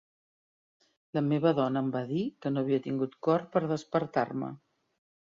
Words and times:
La 1.17 1.21
meva 1.25 1.51
dona 1.59 1.83
em 1.85 1.91
va 1.95 2.01
dir 2.11 2.23
que 2.45 2.51
no 2.53 2.63
havia 2.63 2.79
tingut 2.85 3.13
cor 3.27 3.43
per 3.57 3.63
despertar-me 3.73 4.49